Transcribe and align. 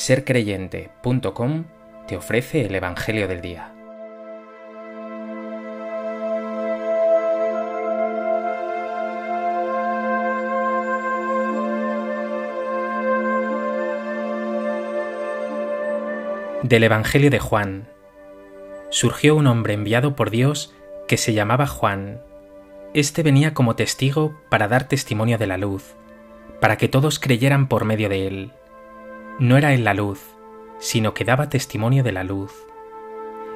sercreyente.com 0.00 1.64
te 2.08 2.16
ofrece 2.16 2.64
el 2.64 2.74
Evangelio 2.74 3.28
del 3.28 3.42
Día. 3.42 3.70
Del 16.62 16.84
Evangelio 16.84 17.28
de 17.28 17.38
Juan. 17.38 17.86
Surgió 18.88 19.36
un 19.36 19.46
hombre 19.48 19.74
enviado 19.74 20.16
por 20.16 20.30
Dios 20.30 20.72
que 21.08 21.18
se 21.18 21.34
llamaba 21.34 21.66
Juan. 21.66 22.22
Este 22.94 23.22
venía 23.22 23.52
como 23.52 23.76
testigo 23.76 24.40
para 24.48 24.66
dar 24.66 24.88
testimonio 24.88 25.36
de 25.36 25.46
la 25.46 25.58
luz, 25.58 25.94
para 26.58 26.78
que 26.78 26.88
todos 26.88 27.18
creyeran 27.18 27.68
por 27.68 27.84
medio 27.84 28.08
de 28.08 28.26
él. 28.26 28.52
No 29.40 29.56
era 29.56 29.72
él 29.72 29.84
la 29.84 29.94
luz, 29.94 30.20
sino 30.78 31.14
que 31.14 31.24
daba 31.24 31.48
testimonio 31.48 32.04
de 32.04 32.12
la 32.12 32.24
luz. 32.24 32.52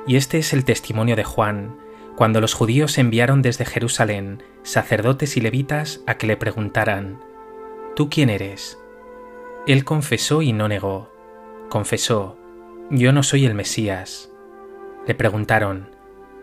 Y 0.07 0.17
este 0.17 0.39
es 0.39 0.55
el 0.55 0.65
testimonio 0.65 1.15
de 1.15 1.25
Juan, 1.25 1.77
cuando 2.17 2.41
los 2.41 2.55
judíos 2.55 2.97
enviaron 2.97 3.43
desde 3.43 3.67
Jerusalén 3.67 4.43
sacerdotes 4.63 5.37
y 5.37 5.43
levitas 5.43 6.01
a 6.07 6.17
que 6.17 6.27
le 6.27 6.39
preguntaran, 6.39 7.21
¿Tú 7.95 8.09
quién 8.09 8.31
eres? 8.31 8.79
Él 9.67 9.85
confesó 9.85 10.41
y 10.41 10.55
no 10.55 10.69
negó. 10.69 11.13
Confesó, 11.69 12.39
yo 12.91 13.13
no 13.13 13.23
soy 13.23 13.45
el 13.45 13.55
Mesías. 13.55 14.31
Le 15.07 15.15
preguntaron, 15.15 15.91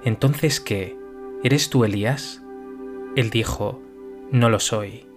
¿entonces 0.04 0.60
qué? 0.60 0.96
¿Eres 1.44 1.72
tú 1.72 1.84
Elías? 1.84 2.44
Él 3.16 3.32
dijo, 3.32 3.82
no 4.32 4.50
lo 4.50 4.60
soy. 4.60 5.08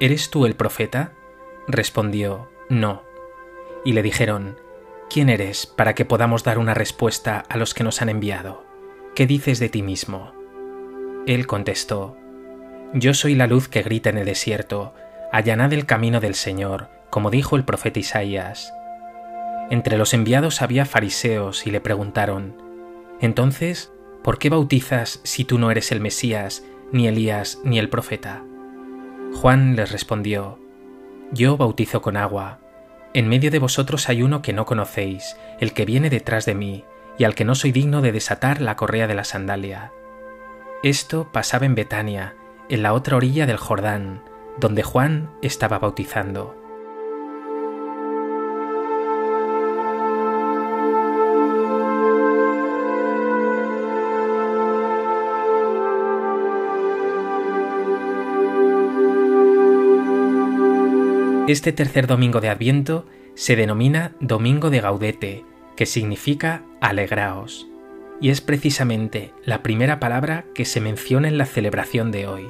¿Eres 0.00 0.30
tú 0.30 0.44
el 0.44 0.56
profeta? 0.56 1.12
Respondió, 1.68 2.50
no. 2.68 3.13
Y 3.84 3.92
le 3.92 4.02
dijeron, 4.02 4.56
¿quién 5.10 5.28
eres 5.28 5.66
para 5.66 5.94
que 5.94 6.04
podamos 6.04 6.42
dar 6.42 6.58
una 6.58 6.74
respuesta 6.74 7.44
a 7.48 7.56
los 7.56 7.74
que 7.74 7.84
nos 7.84 8.00
han 8.00 8.08
enviado? 8.08 8.64
¿Qué 9.14 9.26
dices 9.26 9.58
de 9.58 9.68
ti 9.68 9.82
mismo? 9.82 10.32
Él 11.26 11.46
contestó, 11.46 12.16
Yo 12.94 13.14
soy 13.14 13.34
la 13.34 13.46
luz 13.46 13.68
que 13.68 13.82
grita 13.82 14.10
en 14.10 14.18
el 14.18 14.26
desierto, 14.26 14.94
allanad 15.32 15.72
el 15.72 15.86
camino 15.86 16.20
del 16.20 16.34
Señor, 16.34 16.88
como 17.10 17.30
dijo 17.30 17.56
el 17.56 17.64
profeta 17.64 18.00
Isaías. 18.00 18.72
Entre 19.70 19.98
los 19.98 20.14
enviados 20.14 20.62
había 20.62 20.84
fariseos 20.84 21.66
y 21.66 21.70
le 21.70 21.80
preguntaron, 21.80 22.56
Entonces, 23.20 23.92
¿por 24.22 24.38
qué 24.38 24.50
bautizas 24.50 25.20
si 25.24 25.44
tú 25.44 25.58
no 25.58 25.70
eres 25.70 25.92
el 25.92 26.00
Mesías, 26.00 26.64
ni 26.90 27.06
Elías, 27.06 27.60
ni 27.64 27.78
el 27.78 27.88
profeta? 27.88 28.42
Juan 29.34 29.76
les 29.76 29.92
respondió, 29.92 30.58
Yo 31.32 31.56
bautizo 31.56 32.02
con 32.02 32.16
agua. 32.16 32.60
En 33.14 33.28
medio 33.28 33.52
de 33.52 33.60
vosotros 33.60 34.08
hay 34.08 34.24
uno 34.24 34.42
que 34.42 34.52
no 34.52 34.66
conocéis, 34.66 35.36
el 35.60 35.72
que 35.72 35.84
viene 35.84 36.10
detrás 36.10 36.46
de 36.46 36.56
mí, 36.56 36.84
y 37.16 37.22
al 37.22 37.36
que 37.36 37.44
no 37.44 37.54
soy 37.54 37.70
digno 37.70 38.02
de 38.02 38.10
desatar 38.10 38.60
la 38.60 38.74
correa 38.74 39.06
de 39.06 39.14
la 39.14 39.22
sandalia. 39.22 39.92
Esto 40.82 41.30
pasaba 41.30 41.64
en 41.64 41.76
Betania, 41.76 42.34
en 42.68 42.82
la 42.82 42.92
otra 42.92 43.16
orilla 43.16 43.46
del 43.46 43.56
Jordán, 43.56 44.24
donde 44.58 44.82
Juan 44.82 45.30
estaba 45.42 45.78
bautizando. 45.78 46.60
Este 61.46 61.74
tercer 61.74 62.06
domingo 62.06 62.40
de 62.40 62.48
Adviento 62.48 63.04
se 63.34 63.54
denomina 63.54 64.12
Domingo 64.18 64.70
de 64.70 64.80
Gaudete, 64.80 65.44
que 65.76 65.84
significa 65.84 66.62
alegraos, 66.80 67.66
y 68.18 68.30
es 68.30 68.40
precisamente 68.40 69.34
la 69.44 69.62
primera 69.62 70.00
palabra 70.00 70.46
que 70.54 70.64
se 70.64 70.80
menciona 70.80 71.28
en 71.28 71.36
la 71.36 71.44
celebración 71.44 72.10
de 72.12 72.26
hoy. 72.26 72.46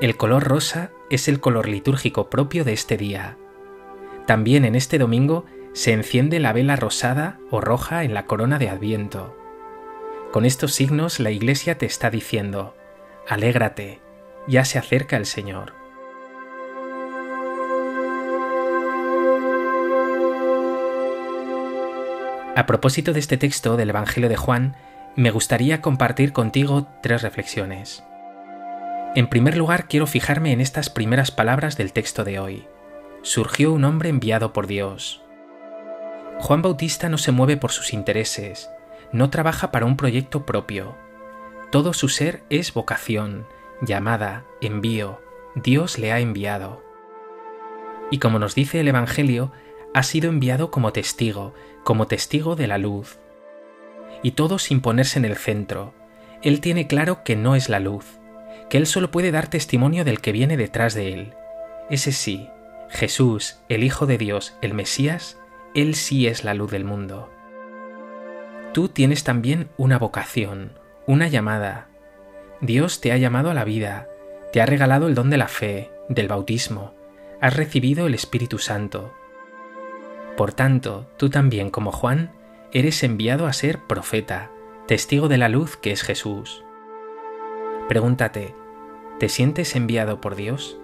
El 0.00 0.16
color 0.16 0.44
rosa 0.44 0.92
es 1.10 1.28
el 1.28 1.40
color 1.40 1.68
litúrgico 1.68 2.30
propio 2.30 2.64
de 2.64 2.72
este 2.72 2.96
día. 2.96 3.36
También 4.26 4.64
en 4.64 4.76
este 4.76 4.96
domingo 4.96 5.44
se 5.74 5.92
enciende 5.92 6.40
la 6.40 6.54
vela 6.54 6.76
rosada 6.76 7.38
o 7.50 7.60
roja 7.60 8.04
en 8.04 8.14
la 8.14 8.24
corona 8.24 8.58
de 8.58 8.70
Adviento. 8.70 9.36
Con 10.32 10.46
estos 10.46 10.72
signos 10.72 11.20
la 11.20 11.32
Iglesia 11.32 11.76
te 11.76 11.84
está 11.84 12.08
diciendo, 12.08 12.74
alégrate, 13.28 14.00
ya 14.48 14.64
se 14.64 14.78
acerca 14.78 15.18
el 15.18 15.26
Señor. 15.26 15.79
A 22.60 22.66
propósito 22.66 23.14
de 23.14 23.20
este 23.20 23.38
texto 23.38 23.78
del 23.78 23.88
Evangelio 23.88 24.28
de 24.28 24.36
Juan, 24.36 24.76
me 25.16 25.30
gustaría 25.30 25.80
compartir 25.80 26.34
contigo 26.34 26.86
tres 27.02 27.22
reflexiones. 27.22 28.04
En 29.14 29.28
primer 29.28 29.56
lugar, 29.56 29.88
quiero 29.88 30.06
fijarme 30.06 30.52
en 30.52 30.60
estas 30.60 30.90
primeras 30.90 31.30
palabras 31.30 31.78
del 31.78 31.94
texto 31.94 32.22
de 32.22 32.38
hoy. 32.38 32.68
Surgió 33.22 33.72
un 33.72 33.84
hombre 33.84 34.10
enviado 34.10 34.52
por 34.52 34.66
Dios. 34.66 35.22
Juan 36.40 36.60
Bautista 36.60 37.08
no 37.08 37.16
se 37.16 37.32
mueve 37.32 37.56
por 37.56 37.72
sus 37.72 37.94
intereses, 37.94 38.68
no 39.10 39.30
trabaja 39.30 39.70
para 39.70 39.86
un 39.86 39.96
proyecto 39.96 40.44
propio. 40.44 40.98
Todo 41.72 41.94
su 41.94 42.10
ser 42.10 42.42
es 42.50 42.74
vocación, 42.74 43.46
llamada, 43.80 44.44
envío. 44.60 45.18
Dios 45.54 45.98
le 45.98 46.12
ha 46.12 46.20
enviado. 46.20 46.84
Y 48.10 48.18
como 48.18 48.38
nos 48.38 48.54
dice 48.54 48.80
el 48.80 48.88
Evangelio, 48.88 49.50
ha 49.94 50.02
sido 50.02 50.28
enviado 50.28 50.70
como 50.70 50.92
testigo, 50.92 51.54
como 51.84 52.06
testigo 52.06 52.56
de 52.56 52.66
la 52.66 52.78
luz. 52.78 53.18
Y 54.22 54.32
todo 54.32 54.58
sin 54.58 54.80
ponerse 54.80 55.18
en 55.18 55.24
el 55.24 55.36
centro. 55.36 55.94
Él 56.42 56.60
tiene 56.60 56.86
claro 56.86 57.22
que 57.24 57.36
no 57.36 57.54
es 57.54 57.68
la 57.68 57.80
luz, 57.80 58.18
que 58.68 58.78
él 58.78 58.86
solo 58.86 59.10
puede 59.10 59.30
dar 59.30 59.48
testimonio 59.48 60.04
del 60.04 60.20
que 60.20 60.32
viene 60.32 60.56
detrás 60.56 60.94
de 60.94 61.12
él. 61.12 61.34
Ese 61.90 62.12
sí, 62.12 62.48
Jesús, 62.88 63.58
el 63.68 63.84
Hijo 63.84 64.06
de 64.06 64.18
Dios, 64.18 64.54
el 64.62 64.74
Mesías, 64.74 65.38
él 65.74 65.94
sí 65.94 66.26
es 66.26 66.44
la 66.44 66.54
luz 66.54 66.70
del 66.70 66.84
mundo. 66.84 67.30
Tú 68.72 68.88
tienes 68.88 69.24
también 69.24 69.68
una 69.76 69.98
vocación, 69.98 70.78
una 71.06 71.28
llamada. 71.28 71.88
Dios 72.60 73.00
te 73.00 73.12
ha 73.12 73.16
llamado 73.16 73.50
a 73.50 73.54
la 73.54 73.64
vida, 73.64 74.08
te 74.52 74.60
ha 74.60 74.66
regalado 74.66 75.08
el 75.08 75.14
don 75.14 75.30
de 75.30 75.36
la 75.36 75.48
fe, 75.48 75.90
del 76.08 76.28
bautismo, 76.28 76.94
has 77.40 77.56
recibido 77.56 78.06
el 78.06 78.14
Espíritu 78.14 78.58
Santo, 78.58 79.12
por 80.40 80.54
tanto, 80.54 81.06
tú 81.18 81.28
también, 81.28 81.68
como 81.68 81.92
Juan, 81.92 82.32
eres 82.72 83.02
enviado 83.02 83.46
a 83.46 83.52
ser 83.52 83.78
profeta, 83.80 84.50
testigo 84.88 85.28
de 85.28 85.36
la 85.36 85.50
luz 85.50 85.76
que 85.76 85.90
es 85.90 86.02
Jesús. 86.02 86.64
Pregúntate, 87.90 88.54
¿te 89.18 89.28
sientes 89.28 89.76
enviado 89.76 90.22
por 90.22 90.36
Dios? 90.36 90.78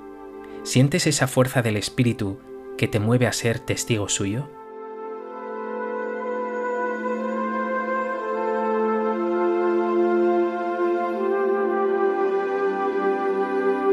¿Sientes 0.62 1.06
esa 1.06 1.26
fuerza 1.26 1.62
del 1.62 1.78
Espíritu 1.78 2.38
que 2.76 2.86
te 2.86 3.00
mueve 3.00 3.26
a 3.26 3.32
ser 3.32 3.58
testigo 3.58 4.10
suyo? 4.10 4.50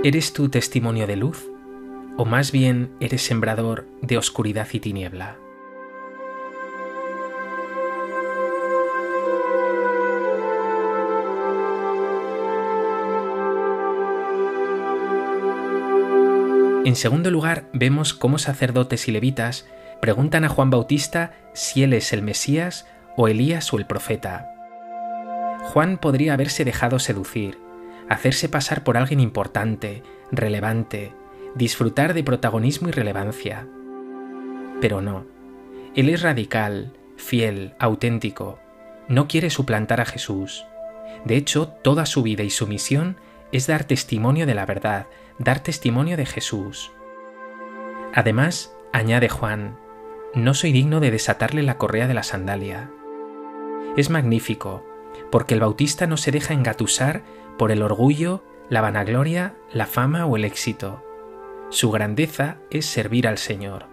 ¿Eres 0.04 0.34
tu 0.34 0.50
testimonio 0.50 1.08
de 1.08 1.16
luz? 1.16 1.50
¿O 2.18 2.26
más 2.26 2.52
bien 2.52 2.92
eres 3.00 3.22
sembrador 3.22 3.88
de 4.02 4.18
oscuridad 4.18 4.68
y 4.74 4.82
tiniebla? 4.82 5.38
En 16.86 16.98
segundo 16.98 17.32
lugar, 17.32 17.70
vemos 17.72 18.14
cómo 18.14 18.38
sacerdotes 18.38 19.08
y 19.08 19.14
levitas 19.14 19.66
preguntan 20.02 20.44
a 20.44 20.50
Juan 20.50 20.70
Bautista 20.70 21.32
si 21.54 21.82
él 21.82 21.94
es 21.94 22.12
el 22.12 22.22
Mesías 22.22 22.86
o 23.16 23.30
Elías 23.30 23.72
o 23.72 23.78
el 23.78 23.86
profeta. 23.86 24.50
Juan 25.64 25.98
podría 25.98 26.34
haberse 26.34 26.66
dejado 26.66 27.00
seducir, 27.00 27.58
hacerse 28.10 28.50
pasar 28.50 28.84
por 28.84 28.98
alguien 28.98 29.22
importante, 29.22 30.04
relevante, 30.30 31.14
disfrutar 31.56 32.14
de 32.14 32.26
protagonismo 32.26 32.90
y 32.90 32.92
relevancia. 32.92 33.66
Pero 34.82 35.02
no, 35.02 35.26
él 35.96 36.10
es 36.10 36.22
radical, 36.22 36.92
fiel, 37.16 37.76
auténtico, 37.80 38.60
no 39.08 39.30
quiere 39.30 39.50
suplantar 39.50 40.02
a 40.02 40.06
Jesús. 40.06 40.66
De 41.24 41.38
hecho, 41.38 41.70
toda 41.82 42.06
su 42.06 42.24
vida 42.24 42.44
y 42.44 42.50
su 42.50 42.68
misión 42.68 43.16
es 43.54 43.68
dar 43.68 43.86
testimonio 43.86 44.46
de 44.46 44.56
la 44.56 44.66
verdad, 44.66 45.06
dar 45.40 45.62
testimonio 45.62 46.18
de 46.18 46.26
Jesús. 46.26 46.92
Además, 48.14 48.76
añade 48.92 49.30
Juan, 49.30 49.78
no 50.36 50.54
soy 50.54 50.72
digno 50.72 51.00
de 51.00 51.12
desatarle 51.12 51.64
la 51.64 51.78
correa 51.78 52.08
de 52.08 52.14
la 52.14 52.24
sandalia. 52.24 52.90
Es 53.98 54.10
magnífico, 54.10 54.86
porque 55.32 55.54
el 55.54 55.60
bautista 55.60 56.08
no 56.08 56.18
se 56.18 56.32
deja 56.32 56.54
engatusar 56.54 57.24
por 57.58 57.72
el 57.72 57.82
orgullo, 57.82 58.44
la 58.70 58.82
vanagloria, 58.82 59.56
la 59.72 59.86
fama 59.86 60.26
o 60.26 60.36
el 60.36 60.46
éxito. 60.46 61.04
Su 61.70 61.92
grandeza 61.92 62.58
es 62.70 62.86
servir 62.86 63.28
al 63.28 63.38
Señor. 63.38 63.86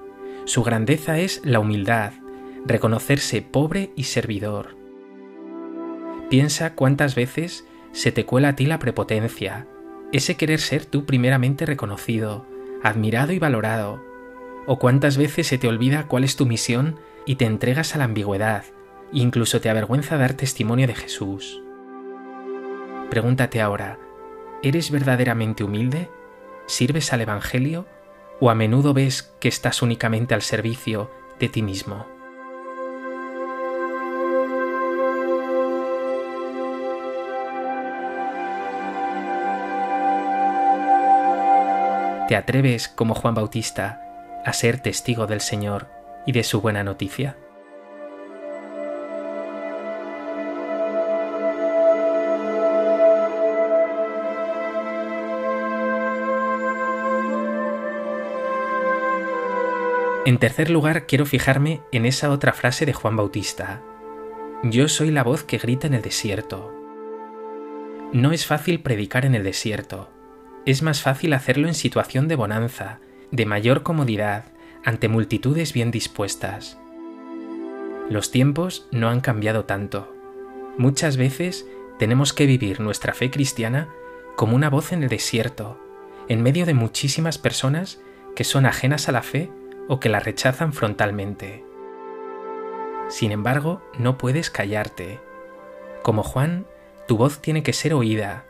Su 0.45 0.63
grandeza 0.63 1.19
es 1.19 1.41
la 1.45 1.61
humildad, 1.61 2.13
reconocerse 2.67 3.43
pobre 3.43 3.91
y 3.97 4.05
servidor. 4.05 4.77
Piensa 6.29 6.75
cuántas 6.75 7.15
veces 7.15 7.67
se 7.93 8.13
te 8.13 8.25
cuela 8.25 8.51
a 8.51 8.57
ti 8.57 8.67
la 8.67 8.79
prepotencia, 8.79 9.67
ese 10.13 10.37
querer 10.37 10.61
ser 10.61 10.85
tú 10.87 11.05
primeramente 11.05 11.67
reconocido, 11.67 12.47
admirado 12.83 13.33
y 13.33 13.39
valorado, 13.39 14.03
o 14.67 14.79
cuántas 14.79 15.17
veces 15.17 15.47
se 15.47 15.59
te 15.59 15.69
olvida 15.69 16.07
cuál 16.07 16.25
es 16.25 16.37
tu 16.37 16.47
misión 16.47 16.99
y 17.27 17.37
te 17.37 17.45
entregas 17.45 17.95
a 17.95 17.99
la 17.99 18.05
ambigüedad, 18.05 18.65
e 19.13 19.19
incluso 19.19 19.61
te 19.61 19.71
avergüenza 19.71 20.17
dar 20.17 20.35
testimonio 20.35 20.87
de 20.87 20.95
Jesús. 20.95 21.63
Pregúntate 23.09 23.61
ahora, 23.61 23.99
¿eres 24.63 24.91
verdaderamente 24.91 25.65
humilde? 25.65 26.09
¿Sirves 26.67 27.13
al 27.13 27.21
Evangelio? 27.21 27.87
¿O 28.41 28.51
a 28.51 28.55
menudo 28.55 28.95
ves 28.95 29.35
que 29.41 29.49
estás 29.49 29.83
únicamente 29.83 30.35
al 30.35 30.43
servicio 30.43 31.11
de 31.39 31.49
ti 31.49 31.63
mismo? 31.63 32.07
¿Te 42.31 42.37
atreves, 42.37 42.87
como 42.87 43.17
Juan 43.17 43.35
Bautista, 43.35 44.01
a 44.45 44.53
ser 44.53 44.79
testigo 44.79 45.27
del 45.27 45.41
Señor 45.41 45.89
y 46.29 46.31
de 46.31 46.45
su 46.45 46.61
buena 46.61 46.85
noticia? 46.85 47.37
En 60.25 60.39
tercer 60.39 60.71
lugar, 60.71 61.07
quiero 61.07 61.27
fijarme 61.27 61.81
en 61.91 62.07
esa 62.07 62.31
otra 62.31 62.53
frase 62.53 62.87
de 62.87 62.93
Juan 62.93 63.17
Bautista. 63.17 63.83
Yo 64.63 64.87
soy 64.87 65.11
la 65.11 65.25
voz 65.25 65.43
que 65.43 65.59
grita 65.59 65.89
en 65.89 65.95
el 65.95 66.03
desierto. 66.03 66.73
No 68.13 68.31
es 68.31 68.47
fácil 68.47 68.83
predicar 68.83 69.25
en 69.25 69.35
el 69.35 69.43
desierto. 69.43 70.20
Es 70.67 70.83
más 70.83 71.01
fácil 71.01 71.33
hacerlo 71.33 71.69
en 71.69 71.75
situación 71.75 72.29
de 72.29 72.37
bonanza, 72.37 72.99
de 73.31 73.47
mayor 73.47 73.83
comodidad, 73.83 74.45
ante 74.85 75.09
multitudes 75.09 75.73
bien 75.73 75.91
dispuestas. 75.91 76.79
Los 78.11 78.31
tiempos 78.31 78.87
no 78.91 79.09
han 79.09 79.21
cambiado 79.21 79.65
tanto. 79.65 80.15
Muchas 80.77 81.17
veces 81.17 81.67
tenemos 81.99 82.33
que 82.33 82.47
vivir 82.47 82.81
nuestra 82.81 83.15
fe 83.15 83.31
cristiana 83.31 83.89
como 84.37 84.57
una 84.57 84.71
voz 84.71 84.93
en 84.93 85.03
el 85.03 85.09
desierto, 85.09 85.79
en 86.29 86.43
medio 86.43 86.67
de 86.67 86.75
muchísimas 86.75 87.39
personas 87.39 88.01
que 88.37 88.45
son 88.45 88.67
ajenas 88.67 89.09
a 89.09 89.13
la 89.13 89.23
fe 89.23 89.51
o 89.89 89.99
que 89.99 90.09
la 90.09 90.21
rechazan 90.21 90.73
frontalmente. 90.73 91.65
Sin 93.09 93.33
embargo, 93.33 93.83
no 93.99 94.19
puedes 94.19 94.51
callarte. 94.51 95.21
Como 96.03 96.23
Juan, 96.23 96.67
tu 97.09 97.17
voz 97.17 97.41
tiene 97.41 97.63
que 97.63 97.73
ser 97.73 97.93
oída. 97.93 98.45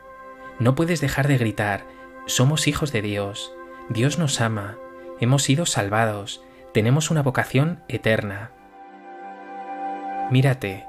No 0.59 0.75
puedes 0.75 1.01
dejar 1.01 1.27
de 1.27 1.37
gritar, 1.37 1.85
somos 2.25 2.67
hijos 2.67 2.91
de 2.91 3.01
Dios, 3.01 3.53
Dios 3.89 4.17
nos 4.17 4.41
ama, 4.41 4.77
hemos 5.19 5.43
sido 5.43 5.65
salvados, 5.65 6.43
tenemos 6.73 7.11
una 7.11 7.23
vocación 7.23 7.83
eterna. 7.87 8.51
Mírate, 10.29 10.85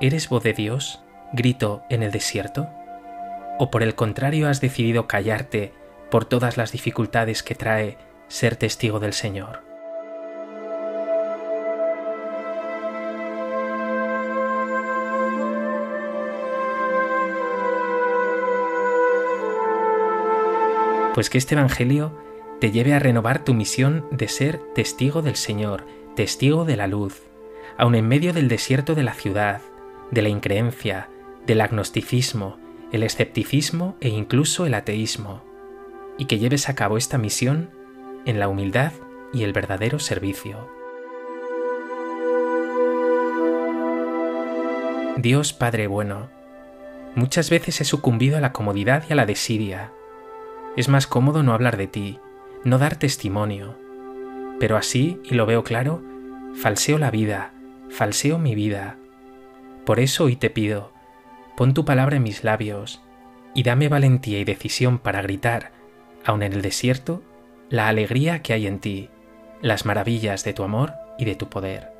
¿eres 0.00 0.28
voz 0.28 0.42
de 0.42 0.52
Dios? 0.52 1.02
¿Grito 1.32 1.82
en 1.88 2.02
el 2.02 2.12
desierto? 2.12 2.68
¿O 3.58 3.70
por 3.70 3.82
el 3.82 3.94
contrario 3.94 4.48
has 4.48 4.60
decidido 4.60 5.06
callarte 5.06 5.72
por 6.12 6.26
todas 6.26 6.58
las 6.58 6.72
dificultades 6.72 7.42
que 7.42 7.54
trae 7.54 7.96
ser 8.28 8.56
testigo 8.56 9.00
del 9.00 9.14
Señor. 9.14 9.71
Pues 21.14 21.28
que 21.28 21.38
este 21.38 21.54
Evangelio 21.54 22.12
te 22.58 22.70
lleve 22.70 22.94
a 22.94 22.98
renovar 22.98 23.44
tu 23.44 23.52
misión 23.52 24.06
de 24.10 24.28
ser 24.28 24.60
testigo 24.74 25.20
del 25.20 25.36
Señor, 25.36 25.84
testigo 26.16 26.64
de 26.64 26.76
la 26.76 26.86
luz, 26.86 27.22
aun 27.76 27.94
en 27.94 28.08
medio 28.08 28.32
del 28.32 28.48
desierto 28.48 28.94
de 28.94 29.02
la 29.02 29.12
ciudad, 29.12 29.60
de 30.10 30.22
la 30.22 30.30
increencia, 30.30 31.08
del 31.46 31.60
agnosticismo, 31.60 32.58
el 32.92 33.02
escepticismo 33.02 33.96
e 34.00 34.08
incluso 34.08 34.64
el 34.64 34.74
ateísmo, 34.74 35.42
y 36.16 36.26
que 36.26 36.38
lleves 36.38 36.68
a 36.68 36.74
cabo 36.74 36.96
esta 36.96 37.18
misión 37.18 37.70
en 38.24 38.38
la 38.38 38.48
humildad 38.48 38.92
y 39.34 39.42
el 39.42 39.52
verdadero 39.52 39.98
servicio. 39.98 40.68
Dios 45.18 45.52
Padre 45.52 45.88
bueno, 45.88 46.30
muchas 47.14 47.50
veces 47.50 47.80
he 47.82 47.84
sucumbido 47.84 48.38
a 48.38 48.40
la 48.40 48.52
comodidad 48.52 49.04
y 49.08 49.12
a 49.12 49.16
la 49.16 49.26
desidia. 49.26 49.92
Es 50.76 50.88
más 50.88 51.06
cómodo 51.06 51.42
no 51.42 51.52
hablar 51.52 51.76
de 51.76 51.86
ti, 51.86 52.18
no 52.64 52.78
dar 52.78 52.96
testimonio. 52.96 53.76
Pero 54.58 54.76
así, 54.78 55.20
y 55.24 55.34
lo 55.34 55.44
veo 55.44 55.64
claro, 55.64 56.02
falseo 56.54 56.98
la 56.98 57.10
vida, 57.10 57.52
falseo 57.90 58.38
mi 58.38 58.54
vida. 58.54 58.96
Por 59.84 60.00
eso 60.00 60.24
hoy 60.24 60.36
te 60.36 60.48
pido, 60.48 60.92
pon 61.56 61.74
tu 61.74 61.84
palabra 61.84 62.16
en 62.16 62.22
mis 62.22 62.42
labios 62.42 63.02
y 63.54 63.64
dame 63.64 63.88
valentía 63.88 64.38
y 64.38 64.44
decisión 64.44 64.98
para 64.98 65.20
gritar, 65.20 65.72
aun 66.24 66.42
en 66.42 66.54
el 66.54 66.62
desierto, 66.62 67.22
la 67.68 67.88
alegría 67.88 68.40
que 68.40 68.54
hay 68.54 68.66
en 68.66 68.78
ti, 68.78 69.10
las 69.60 69.84
maravillas 69.84 70.42
de 70.44 70.54
tu 70.54 70.62
amor 70.62 70.94
y 71.18 71.26
de 71.26 71.34
tu 71.34 71.50
poder. 71.50 71.91